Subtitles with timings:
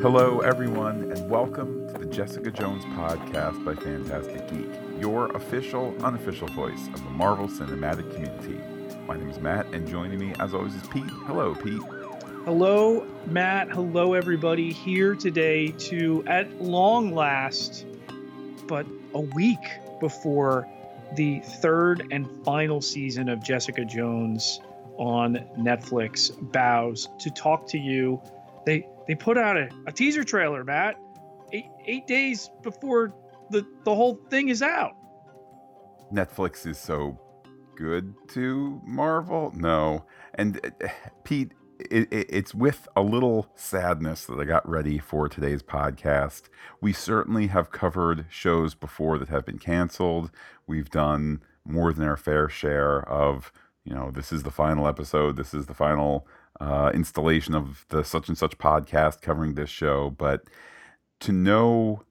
[0.00, 4.70] Hello, everyone, and welcome to the Jessica Jones podcast by Phantastic Geek,
[5.00, 8.60] your official, unofficial voice of the Marvel Cinematic Community.
[9.08, 11.02] My name is Matt, and joining me, as always, is Pete.
[11.26, 11.82] Hello, Pete.
[12.44, 13.72] Hello, Matt.
[13.72, 14.72] Hello, everybody.
[14.72, 17.84] Here today to, at long last,
[18.68, 19.58] but a week
[19.98, 20.68] before
[21.16, 24.60] the third and final season of Jessica Jones
[24.96, 28.22] on Netflix bows to talk to you.
[28.64, 30.96] They they put out a, a teaser trailer, Matt,
[31.52, 33.14] eight, eight days before
[33.50, 34.92] the the whole thing is out.
[36.12, 37.18] Netflix is so
[37.74, 39.52] good to Marvel.
[39.56, 40.04] No,
[40.34, 40.88] and uh,
[41.24, 46.42] Pete, it, it, it's with a little sadness that I got ready for today's podcast.
[46.80, 50.30] We certainly have covered shows before that have been canceled.
[50.66, 53.52] We've done more than our fair share of
[53.88, 56.26] you know, this is the final episode, this is the final
[56.60, 60.10] uh, installation of the such and such podcast covering this show.
[60.10, 60.44] But
[61.20, 62.04] to know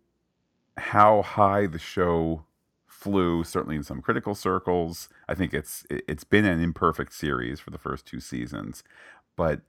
[0.77, 2.43] how high the show
[2.85, 7.69] flew, certainly in some critical circles, I think it's it's been an imperfect series for
[7.69, 8.83] the first two seasons.
[9.35, 9.61] But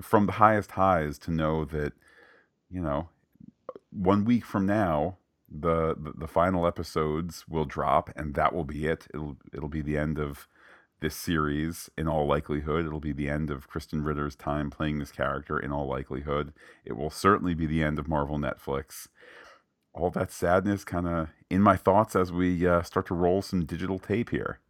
[0.00, 1.92] from the highest highs to know that,
[2.70, 3.08] you know,
[3.90, 5.16] one week from now,
[5.50, 9.06] the, the, the final episodes will drop, and that will be it.
[9.12, 10.46] It'll it'll be the end of
[11.00, 12.86] this series in all likelihood.
[12.86, 16.52] It'll be the end of Krysten Ritter's time playing this character in all likelihood.
[16.84, 19.08] It will certainly be the end of Marvel Netflix.
[19.92, 23.64] All that sadness kind of in my thoughts as we uh, start to roll some
[23.64, 24.60] digital tape here.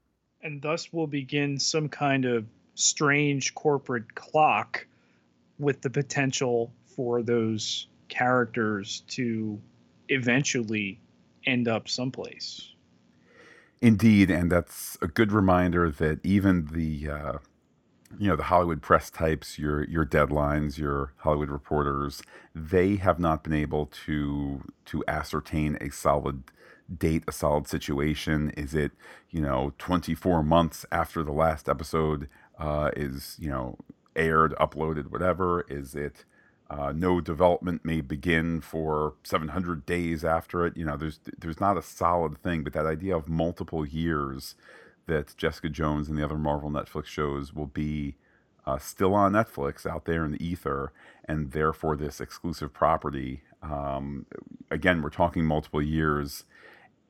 [0.42, 4.86] And thus we'll begin some kind of strange corporate clock
[5.58, 9.60] with the potential for those characters to
[10.08, 10.98] eventually
[11.46, 12.72] end up someplace.
[13.82, 17.32] Indeed, and that's a good reminder that even the uh,
[18.18, 22.22] you know the Hollywood press types, your your deadlines, your Hollywood reporters,
[22.54, 26.44] they have not been able to to ascertain a solid
[26.96, 28.50] date, a solid situation.
[28.56, 28.92] Is it
[29.30, 33.78] you know 24 months after the last episode uh, is you know
[34.16, 35.62] aired, uploaded, whatever?
[35.68, 36.24] Is it
[36.70, 40.76] uh, no development may begin for 700 days after it.
[40.76, 44.54] You know, there's there's not a solid thing, but that idea of multiple years
[45.06, 48.14] that Jessica Jones and the other Marvel Netflix shows will be
[48.66, 50.92] uh, still on Netflix out there in the ether,
[51.24, 53.42] and therefore this exclusive property.
[53.62, 54.26] Um,
[54.70, 56.44] again, we're talking multiple years.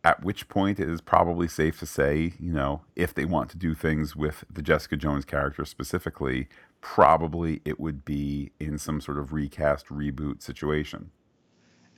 [0.02, 3.58] At which point it is probably safe to say, you know, if they want to
[3.58, 6.48] do things with the Jessica Jones character specifically,
[6.80, 11.10] probably it would be in some sort of recast reboot situation.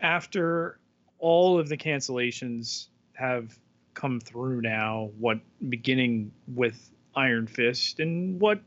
[0.00, 0.78] After
[1.18, 3.58] all of the cancellations have
[3.94, 5.38] come through now, what
[5.68, 8.60] beginning with Iron Fist and what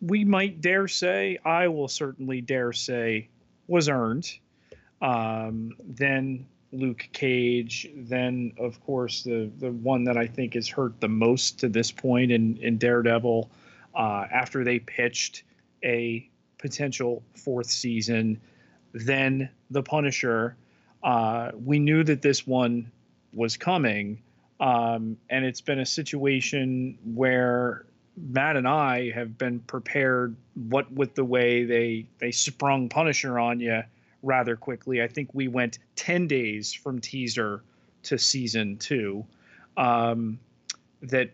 [0.00, 3.28] we might dare say, I will certainly dare say,
[3.68, 4.30] was earned.
[5.00, 11.00] Um, then Luke Cage, then of course the the one that I think is hurt
[11.00, 13.50] the most to this point in in Daredevil
[13.94, 15.44] uh, after they pitched
[15.82, 16.28] a
[16.58, 18.40] potential fourth season.
[18.92, 20.56] Then The Punisher.
[21.02, 22.90] Uh, we knew that this one
[23.34, 24.22] was coming.
[24.60, 27.84] Um, and it's been a situation where
[28.16, 33.60] Matt and I have been prepared what with the way they they sprung Punisher on
[33.60, 33.82] you
[34.22, 35.02] rather quickly.
[35.02, 37.62] I think we went 10 days from teaser
[38.04, 39.24] to season 2.
[39.76, 40.38] Um,
[41.02, 41.30] that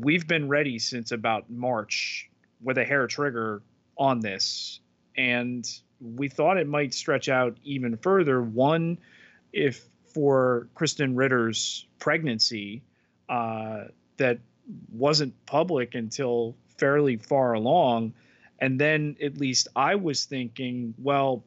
[0.00, 2.30] we've been ready since about March
[2.62, 3.62] with a hair trigger
[3.96, 4.80] on this,
[5.16, 5.68] and
[6.00, 8.42] we thought it might stretch out even further.
[8.42, 8.98] One,
[9.52, 12.82] if for Krysten Ritter's pregnancy,
[13.28, 13.84] uh,
[14.16, 14.38] that
[14.92, 18.12] wasn't public until fairly far along,
[18.58, 21.44] and then at least I was thinking, well,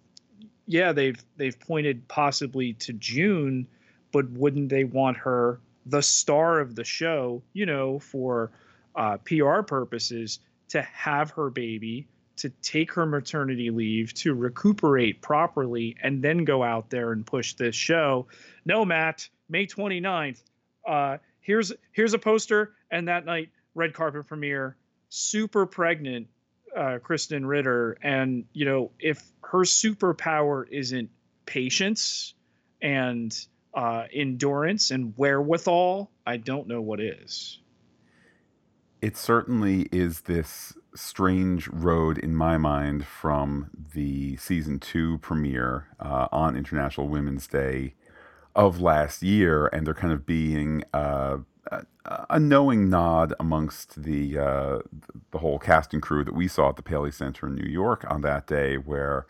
[0.68, 3.68] yeah, they've they've pointed possibly to June,
[4.12, 8.52] but wouldn't they want her the star of the show, you know, for
[8.96, 15.96] uh, PR purposes, to have her baby, to take her maternity leave, to recuperate properly,
[16.02, 18.28] and then go out there and push this show.
[18.66, 20.44] No, Matt, May 29th.
[20.88, 24.78] Uh, here's here's a poster, and that night, red carpet premiere,
[25.10, 26.28] super pregnant,
[26.76, 31.10] uh, Krysten Ritter, and you know if her superpower isn't
[31.46, 32.36] patience
[32.82, 37.60] and uh, endurance and wherewithal, I don't know what is.
[39.02, 46.28] It certainly is this strange road in my mind from the season two premiere uh,
[46.32, 47.94] on International Women's Day
[48.56, 51.38] of last year, and there kind of being uh,
[51.72, 51.86] a,
[52.30, 54.80] a knowing nod amongst the uh,
[55.32, 58.04] the whole cast and crew that we saw at the Paley Center in New York
[58.10, 59.28] on that day, where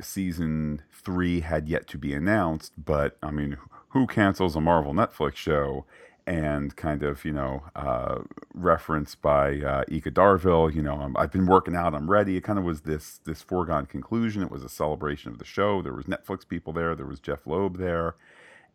[0.00, 3.56] season three had yet to be announced, but I mean,
[3.90, 5.84] who cancels a Marvel Netflix show?
[6.28, 8.22] And kind of, you know, uh,
[8.52, 12.36] referenced by uh, Eka Darville, you know, i have been working out, I'm ready.
[12.36, 14.42] It kind of was this this foregone conclusion.
[14.42, 15.82] It was a celebration of the show.
[15.82, 16.96] There was Netflix people there.
[16.96, 18.16] There was Jeph Loeb there,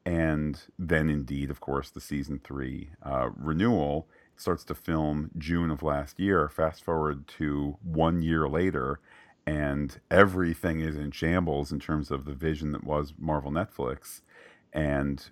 [0.06, 4.08] and then indeed, of course, the season three uh, renewal
[4.38, 6.50] starts to film June of last year.
[6.50, 9.00] Fast forward to one year later,
[9.46, 14.22] and everything is in shambles in terms of the vision that was Marvel Netflix,
[14.72, 15.30] and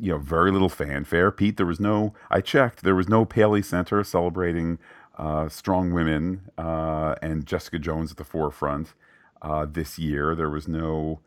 [0.00, 1.30] you know very little fanfare.
[1.30, 2.14] Pete, there was no.
[2.30, 2.82] I checked.
[2.82, 4.78] There was no Paley Center celebrating
[5.18, 8.94] uh, strong women uh, and Jessica Jones at the forefront
[9.42, 10.34] uh, this year.
[10.34, 11.20] There was no,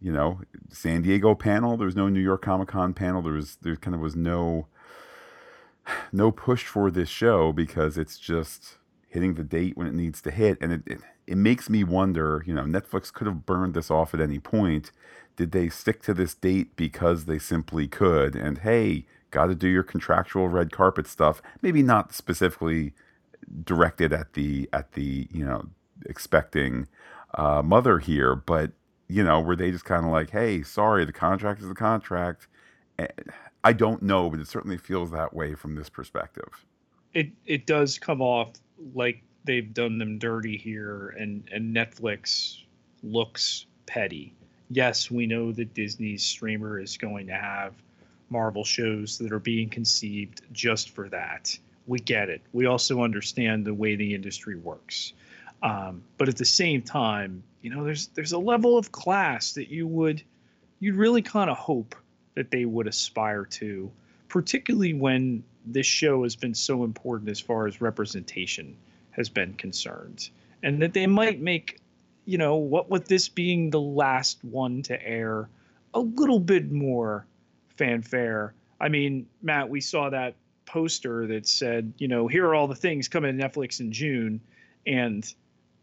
[0.00, 1.76] you know, San Diego panel.
[1.76, 3.22] There was no New York Comic Con panel.
[3.22, 4.68] There was there kind of was no
[6.12, 8.76] no push for this show because it's just
[9.10, 10.56] hitting the date when it needs to hit.
[10.60, 14.14] And it, it, it makes me wonder, you know, Netflix could have burned this off
[14.14, 14.92] at any point.
[15.36, 18.34] Did they stick to this date because they simply could?
[18.34, 21.42] And hey, got to do your contractual red carpet stuff.
[21.60, 22.94] Maybe not specifically
[23.64, 25.68] directed at the at the you know
[26.06, 26.88] expecting
[27.34, 28.72] uh, mother here, but
[29.08, 32.46] you know, were they just kind of like, hey, sorry, the contract is the contract.
[33.64, 36.64] I don't know, but it certainly feels that way from this perspective.
[37.12, 38.52] It it does come off
[38.94, 42.62] like they've done them dirty here and and Netflix
[43.02, 44.34] looks petty.
[44.70, 47.74] Yes, we know that Disney's streamer is going to have
[48.28, 51.58] Marvel shows that are being conceived just for that.
[51.86, 52.42] We get it.
[52.52, 55.12] We also understand the way the industry works.
[55.62, 59.68] Um, but at the same time, you know, there's there's a level of class that
[59.68, 60.22] you would
[60.78, 61.94] you'd really kind of hope
[62.34, 63.90] that they would aspire to,
[64.28, 68.76] particularly when this show has been so important as far as representation
[69.10, 70.30] has been concerned,
[70.62, 71.80] and that they might make,
[72.24, 75.48] you know, what with this being the last one to air,
[75.94, 77.26] a little bit more
[77.76, 78.54] fanfare.
[78.80, 80.34] I mean, Matt, we saw that
[80.64, 84.40] poster that said, you know, here are all the things coming to Netflix in June,
[84.86, 85.34] and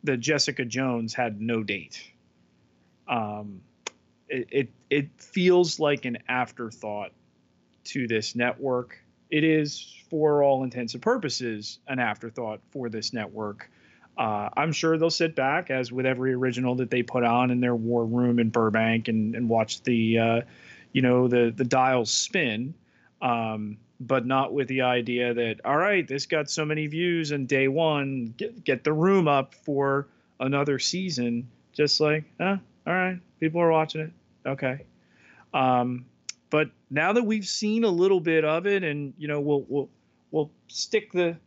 [0.03, 2.01] the Jessica Jones had no date.
[3.07, 3.61] Um,
[4.29, 7.11] it, it it feels like an afterthought
[7.85, 8.97] to this network
[9.29, 13.69] it is, for all intents and purposes, an afterthought for this network.
[14.17, 17.59] Uh, I'm sure they'll sit back, as with every original that they put on in
[17.59, 20.41] their war room in Burbank, and, and watch the, uh,
[20.91, 22.73] you know, the the dials spin,
[23.21, 27.45] um, but not with the idea that all right, this got so many views in
[27.45, 30.07] day one, get get the room up for
[30.39, 31.47] another season.
[31.73, 32.57] Just like, huh,
[32.87, 34.11] all right, people are watching it,
[34.47, 34.79] okay.
[35.53, 36.05] Um,
[36.49, 39.89] but now that we've seen a little bit of it, and you know, we'll we'll
[40.31, 41.37] we'll stick the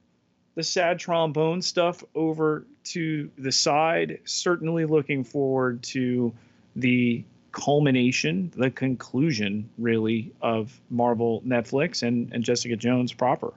[0.54, 4.18] the sad trombone stuff over to the side.
[4.24, 6.32] Certainly looking forward to
[6.76, 13.52] the culmination, the conclusion, really, of Marvel Netflix and, and Jessica Jones proper.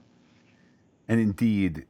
[1.08, 1.86] And indeed,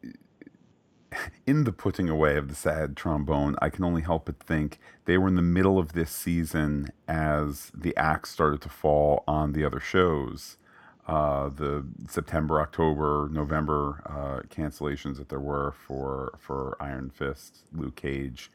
[1.48, 5.18] in the putting away of the sad trombone, I can only help but think they
[5.18, 9.66] were in the middle of this season as the axe started to fall on the
[9.66, 10.58] other shows.
[11.06, 17.96] Uh, the September, October, November uh, cancellations that there were for for Iron Fist, Luke
[17.98, 18.50] Cage,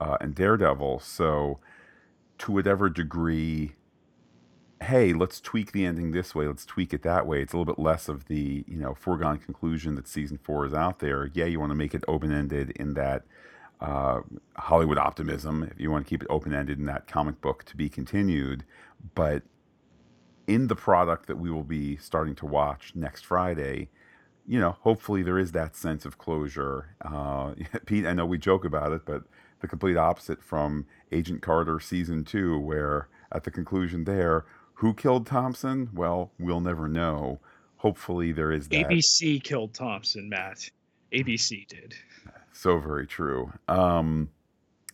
[0.00, 1.00] uh, and Daredevil.
[1.00, 1.58] So,
[2.38, 3.74] to whatever degree
[4.82, 7.42] hey, let's tweak the ending this way, let's tweak it that way.
[7.42, 10.72] It's a little bit less of the, you know, foregone conclusion that season four is
[10.72, 11.30] out there.
[11.34, 13.24] Yeah, you want to make it open ended in that
[13.80, 14.20] uh,
[14.56, 17.76] Hollywood optimism, if you want to keep it open ended in that comic book to
[17.76, 18.64] be continued.
[19.14, 19.42] But
[20.46, 23.90] in the product that we will be starting to watch next Friday,
[24.46, 26.96] you know, hopefully there is that sense of closure.
[27.02, 27.52] Uh,
[27.86, 29.24] Pete, I know we joke about it, but
[29.60, 34.44] the complete opposite from Agent Carter season two, where at the conclusion there,
[34.80, 35.90] who killed Thompson?
[35.92, 37.38] Well, we'll never know.
[37.76, 38.88] Hopefully, there is that.
[38.88, 40.70] ABC killed Thompson, Matt.
[41.12, 41.94] ABC did.
[42.52, 43.52] So very true.
[43.68, 44.30] Um,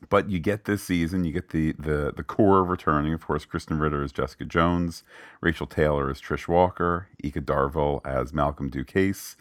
[0.08, 3.14] but you get this season, you get the the the core returning.
[3.14, 5.04] Of course, Krysten Ritter as Jessica Jones,
[5.40, 9.36] Rachael Taylor as Trish Walker, Eka Darville as Malcolm Ducasse,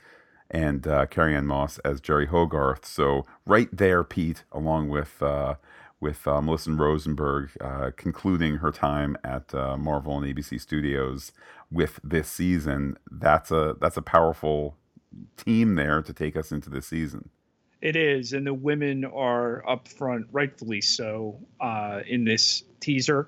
[0.51, 2.85] and uh, Carrie Ann Moss as Jeri Hogarth.
[2.85, 5.55] So right there, Pete, along with uh,
[5.99, 11.31] with uh, Melissa Rosenberg uh, concluding her time at uh, Marvel and ABC Studios
[11.71, 12.97] with this season.
[13.09, 14.77] That's a that's a powerful
[15.37, 17.29] team there to take us into this season.
[17.81, 23.27] It is, and the women are up front, rightfully so, uh, in this teaser.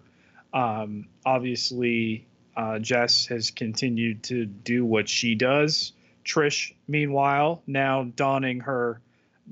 [0.53, 5.93] Um, obviously, uh, Jess has continued to do what she does.
[6.25, 9.01] Trish, meanwhile, now donning her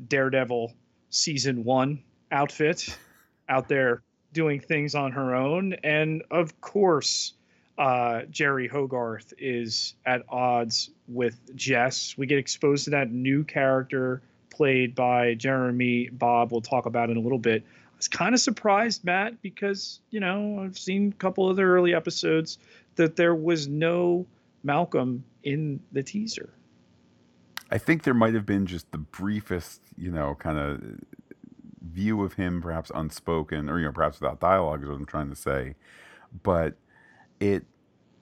[0.07, 0.73] Daredevil
[1.09, 2.97] season one outfit
[3.49, 4.01] out there
[4.33, 5.73] doing things on her own.
[5.83, 7.33] And of course,
[7.77, 12.17] uh, Jeri Hogarth is at odds with Jess.
[12.17, 16.51] We get exposed to that new character played by Jeremy Bobb.
[16.51, 17.63] We'll talk about in a little bit.
[17.65, 21.63] I was kind of surprised, Matt, because you know I've seen a couple of the
[21.63, 22.57] early episodes
[22.95, 24.25] that there was no
[24.63, 26.49] Malcolm in the teaser.
[27.71, 30.81] I think there might have been just the briefest, you know, kind of
[31.91, 35.29] view of him, perhaps unspoken, or you know, perhaps without dialogue, is what I'm trying
[35.29, 35.75] to say.
[36.43, 36.75] But
[37.39, 37.65] it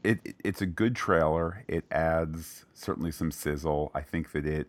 [0.03, 1.63] it it's a good trailer.
[1.67, 3.91] It adds certainly some sizzle.
[3.93, 4.67] I think that it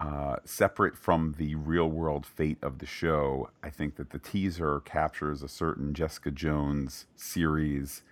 [0.00, 4.80] uh, separate from the real world fate of the show, I think that the teaser
[4.80, 8.02] captures a certain Jessica Jones series,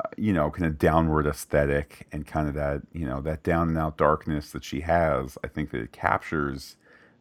[0.00, 3.68] uh, you know, kind of downward aesthetic and kind of that, you know, that down
[3.68, 5.36] and out darkness that she has.
[5.44, 6.76] I think that it captures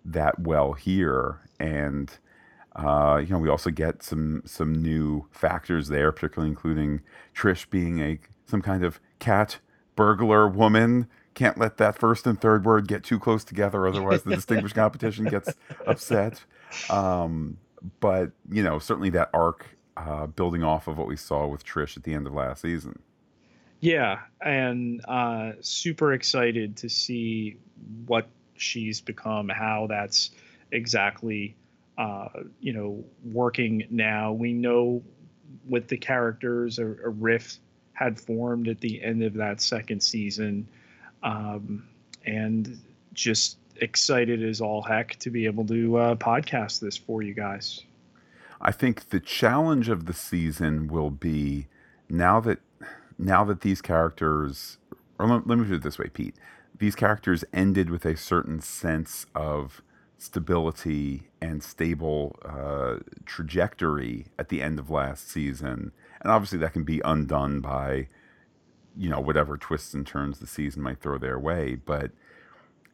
[0.05, 1.41] that well here.
[1.59, 2.17] And,
[2.77, 7.01] uh, you know, we also get some some new factors there, particularly including
[7.35, 9.59] Trish being a some kind of cat
[9.95, 11.07] burglar woman
[11.37, 15.25] can't let that first and third word get too close together, otherwise the distinguished competition
[15.25, 15.53] gets
[15.85, 16.43] upset.
[16.89, 17.57] Um,
[17.99, 21.95] but you know, certainly that arc uh, building off of what we saw with Trish
[21.95, 22.99] at the end of last season.
[23.79, 27.57] Yeah, and uh, super excited to see
[28.07, 30.31] what she's become, how that's
[30.71, 31.55] exactly
[31.97, 34.33] uh, you know working now.
[34.33, 35.03] We know
[35.67, 37.59] with the characters, a, a rift
[37.93, 40.69] had formed at the end of that second season
[41.23, 41.87] um,
[42.25, 42.79] and
[43.13, 47.81] just excited as all heck to be able to uh, podcast this for you guys.
[48.61, 51.67] I think the challenge of the season will be
[52.09, 52.59] now that
[53.19, 54.77] now that these characters,
[55.17, 56.35] or let, let me put it this way, Pete,
[56.77, 59.81] these characters ended with a certain sense of
[60.17, 66.83] stability and stable uh, trajectory at the end of last season, and obviously that can
[66.83, 68.07] be undone by
[68.95, 71.75] you know whatever twists and turns the season might throw their way.
[71.75, 72.11] But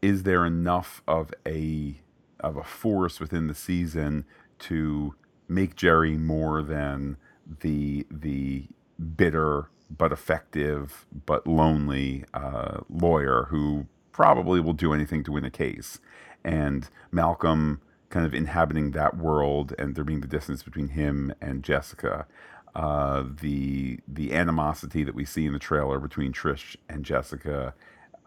[0.01, 2.01] is there enough of a
[2.41, 4.25] of a force within the season
[4.59, 5.15] to
[5.47, 7.17] make Jeri more than
[7.61, 8.67] the the
[9.15, 15.49] bitter but effective but lonely uh, lawyer who probably will do anything to win a
[15.49, 15.99] case
[16.43, 21.63] and Malcolm kind of inhabiting that world and there being the distance between him and
[21.63, 22.27] Jessica
[22.75, 27.73] uh, the the animosity that we see in the trailer between Trish and Jessica.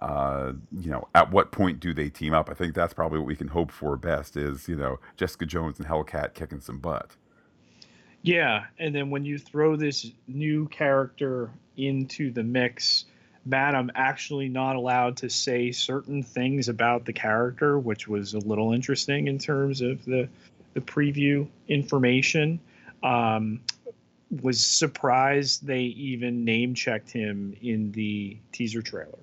[0.01, 2.51] Uh, you know, at what point do they team up?
[2.51, 5.79] I think that's probably what we can hope for best is, you know, Jessica Jones
[5.79, 7.17] and Hellcat kicking some butt.
[8.21, 13.07] Yeah, and then when you throw this new character into the mix,
[13.47, 18.41] Matt, I'm actually not allowed to say certain things about the character, which was a
[18.41, 20.29] little interesting in terms of the
[20.75, 22.61] the preview information.
[23.03, 23.61] Um,
[24.43, 29.19] was surprised they even name checked him in the teaser trailer.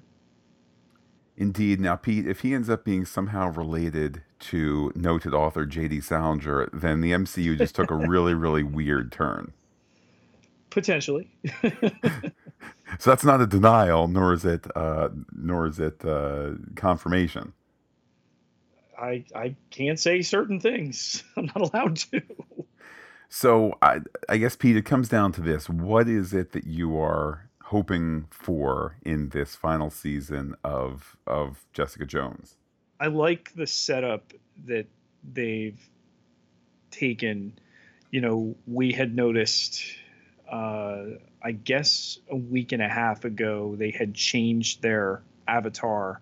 [1.36, 1.80] Indeed.
[1.80, 6.01] Now, Pete, if he ends up being somehow related to noted author J.D.
[6.01, 9.51] Salinger, then the MCU just took a really, really weird turn.
[10.74, 11.30] Potentially.
[13.00, 17.53] so that's not a denial, nor is it, uh, nor is it uh, confirmation.
[19.00, 21.24] I I can't say certain things.
[21.38, 22.22] I'm not allowed to.
[23.30, 24.00] So I,
[24.30, 28.25] I guess Pete, it comes down to this: what is it that you are hoping
[28.30, 32.58] for in this final season of of Jessica Jones?
[33.00, 34.34] I like the setup
[34.65, 34.88] that
[35.24, 35.80] they've
[36.92, 37.60] taken.
[38.12, 39.84] You know, we had noticed,
[40.54, 46.22] uh, I guess, a week and a half ago, they had changed their avatar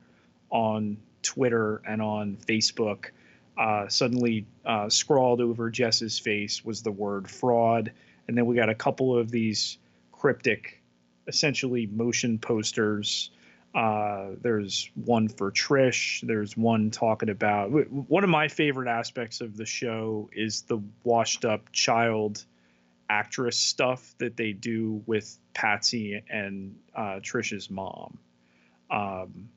[0.50, 3.08] on Twitter and on Facebook
[3.58, 7.92] uh, suddenly uh, scrawled over Jess's face was the word fraud.
[8.28, 9.78] And then we got a couple of these
[10.14, 10.82] cryptic,
[11.28, 13.32] essentially motion posters.
[13.76, 16.26] Uh, there's one for Trish.
[16.26, 21.44] There's one talking about one of my favorite aspects of the show is the washed
[21.44, 22.46] up child
[23.12, 28.18] actress stuff that they do with Patsy and uh, Trish's mom.
[28.90, 29.50] Um,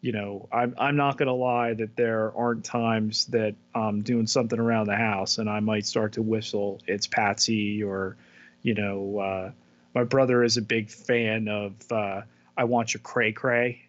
[0.00, 4.58] you know, I'm I'm not gonna lie that there aren't times that I'm doing something
[4.58, 6.80] around the house and I might start to whistle.
[6.86, 8.16] It's Patsy or,
[8.62, 9.50] you know, uh,
[9.94, 12.22] my brother is a big fan of uh,
[12.56, 13.82] I Want Your Cray Cray,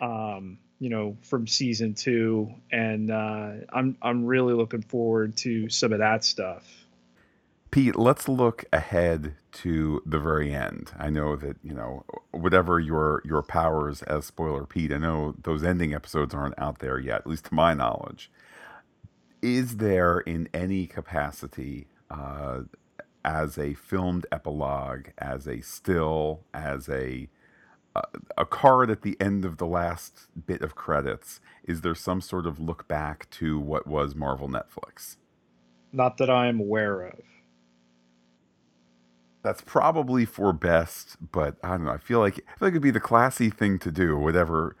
[0.00, 5.92] um, you know, from season two, and uh, I'm I'm really looking forward to some
[5.92, 6.85] of that stuff.
[7.76, 10.92] Pete, let's look ahead to the very end.
[10.98, 15.62] I know that, you know, whatever your your powers as spoiler Pete, I know those
[15.62, 18.30] ending episodes aren't out there yet, at least to my knowledge.
[19.42, 22.60] Is there in any capacity uh,
[23.22, 27.28] as a filmed epilogue, as a still, as a
[28.38, 32.46] a card at the end of the last bit of credits, is there some sort
[32.46, 35.16] of look back to what was Marvel Netflix?
[35.92, 37.20] Not that I'm aware of.
[39.46, 41.92] That's probably for best, but I don't know.
[41.92, 44.74] I feel like I feel like it'd be the classy thing to do, whatever,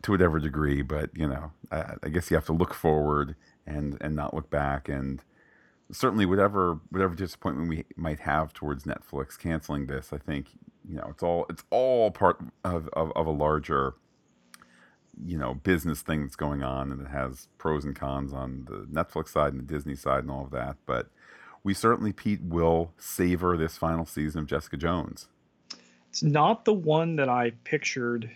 [0.00, 0.80] to whatever degree.
[0.80, 4.48] But you know, I, I guess you have to look forward and and not look
[4.48, 4.88] back.
[4.88, 5.22] And
[5.92, 10.46] certainly, whatever whatever disappointment we might have towards Netflix canceling this, I think
[10.88, 13.96] you know it's all it's all part of, of, of a larger
[15.22, 18.86] you know business thing that's going on and it has pros and cons on the
[18.90, 21.10] netflix side and the disney side and all of that but
[21.62, 25.28] we certainly pete will savor this final season of jessica jones
[26.08, 28.30] it's not the one that i pictured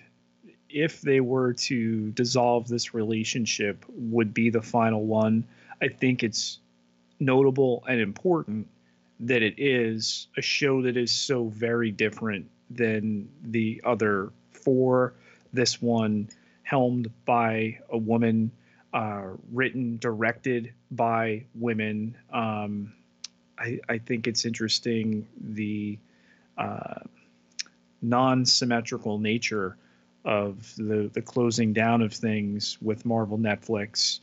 [0.68, 5.44] if they were to dissolve this relationship would be the final one
[5.80, 6.58] i think it's
[7.20, 8.66] notable and important
[9.20, 15.14] that it is a show that is so very different than the other four.
[15.52, 16.28] This one
[16.62, 18.50] helmed by a woman,
[18.92, 22.16] uh, written, directed by women.
[22.32, 22.92] Um,
[23.58, 25.98] I, I, think it's interesting the
[26.58, 27.00] uh,
[28.02, 29.76] non symmetrical nature
[30.24, 34.20] of the, the closing down of things with Marvel Netflix.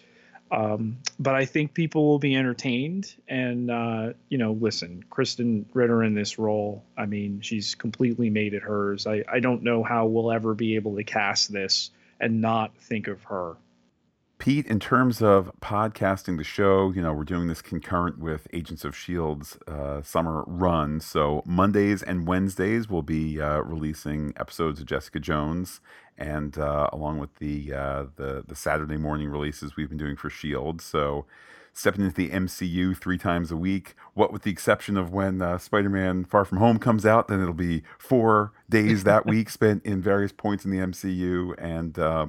[0.51, 3.13] Um, but I think people will be entertained.
[3.27, 8.53] And, uh, you know, listen, Krysten Ritter in this role, I mean, she's completely made
[8.53, 9.07] it hers.
[9.07, 13.07] I, I don't know how we'll ever be able to cast this and not think
[13.07, 13.55] of her.
[14.41, 18.83] Pete, in terms of podcasting the show, you know, we're doing this concurrent with Agents
[18.83, 20.99] of S.H.I.E.L.D.'s uh, summer run.
[20.99, 25.79] So Mondays and Wednesdays we'll be uh, releasing episodes of Jessica Jones,
[26.17, 30.29] and uh, along with the, uh, the, the Saturday morning releases we've been doing for
[30.29, 30.83] S.H.I.E.L.D.
[30.83, 31.27] So
[31.71, 33.93] stepping into the MCU three times a week.
[34.15, 37.53] What with the exception of when uh, Spider-Man Far From Home comes out, then it'll
[37.53, 42.25] be four days that week spent in various points in the MCU and uh,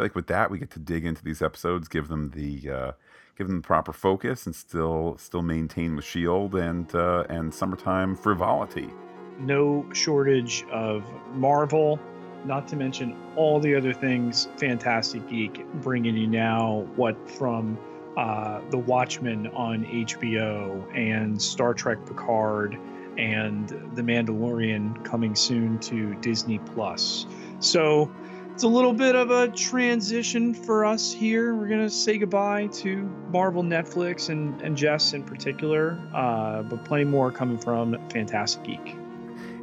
[0.00, 2.92] feel like with that we get to dig into these episodes, give them the uh,
[3.36, 8.16] give them the proper focus, and still still maintain the shield and uh, and summertime
[8.16, 8.88] frivolity.
[9.38, 11.98] No shortage of Marvel,
[12.46, 14.48] not to mention all the other things.
[14.56, 17.78] Phantastic Geek bringing you now what from
[18.16, 22.78] uh, The Watchmen on HBO and Star Trek Picard
[23.18, 27.26] and The Mandalorian coming soon to Disney Plus.
[27.60, 28.10] So
[28.52, 31.54] it's a little bit of a transition for us here.
[31.54, 36.84] We're going to say goodbye to Marvel, Netflix, and, and Jess in particular, uh, but
[36.84, 38.96] plenty more coming from Phantastic Geek.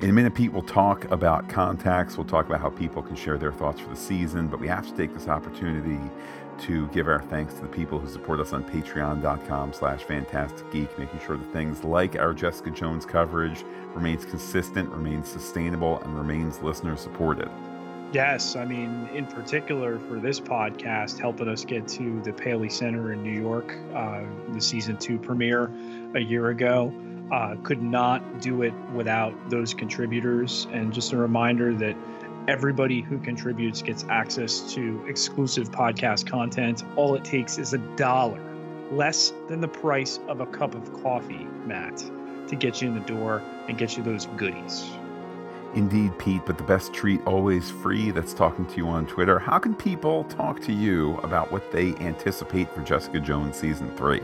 [0.01, 2.17] In a minute, Pete will talk about contacts.
[2.17, 4.87] We'll talk about how people can share their thoughts for the season, but we have
[4.87, 5.99] to take this opportunity
[6.59, 10.97] to give our thanks to the people who support us on patreon.com slash phantastic geek
[10.97, 16.59] making sure that things like our jessica jones coverage remains consistent remains sustainable and remains
[16.61, 17.49] listener supported
[18.13, 23.11] Yes, I mean, in particular for this podcast, helping us get to the Paley Center
[23.11, 24.21] in New York, uh,
[24.53, 25.69] the season two premiere
[26.15, 26.93] a year ago.
[27.31, 30.67] Uh, could not do it without those contributors.
[30.71, 31.97] And just a reminder that
[32.47, 36.85] everybody who contributes gets access to exclusive podcast content.
[36.95, 38.41] All it takes is a dollar,
[38.89, 41.97] less than the price of a cup of coffee, Matt,
[42.47, 44.89] to get you in the door and get you those goodies.
[45.75, 48.11] Indeed, Pete, but the best treat always free.
[48.11, 49.39] That's talking to you on Twitter.
[49.39, 54.21] How can people talk to you about what they anticipate for Jessica Jones season three?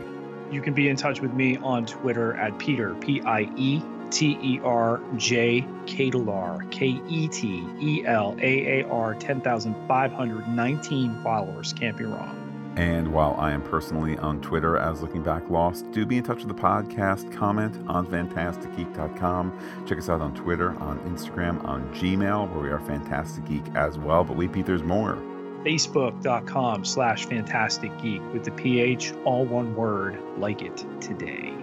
[0.50, 4.36] You can be in touch with me on Twitter at Peter, P I E T
[4.40, 11.72] E R J Ketelaar, K E T E L A A R, 10,519 followers.
[11.72, 12.43] Can't be wrong.
[12.76, 16.44] And while I am personally on Twitter as Looking Back Lost, do be in touch
[16.44, 17.32] with the podcast.
[17.32, 19.86] Comment on phantasticgeek.com.
[19.86, 23.96] Check us out on Twitter, on Instagram, on Gmail, where we are Phantastic Geek as
[23.96, 24.24] well.
[24.24, 25.16] But wait, Pete, there's more.
[25.64, 31.54] Facebook.com slash Phantastic Geek with the PH, all one word, like it today.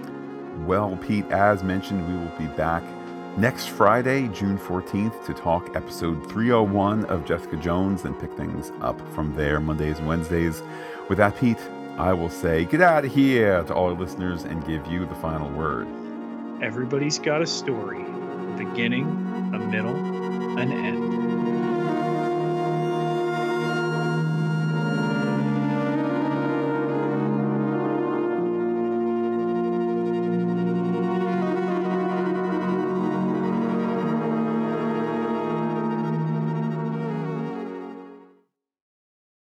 [0.65, 2.83] Well, Pete, as mentioned, we will be back
[3.37, 8.99] next Friday, June 14th, to talk episode 301 of Jessica Jones and pick things up
[9.13, 10.61] from there Mondays and Wednesdays.
[11.09, 11.57] With that, Pete,
[11.97, 15.15] I will say get out of here to all our listeners and give you the
[15.15, 15.87] final word.
[16.61, 19.05] Everybody's got a story, a beginning,
[19.53, 19.95] a middle,
[20.57, 21.30] an end.